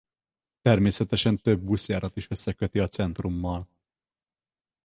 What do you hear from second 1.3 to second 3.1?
több buszjárat is összeköti a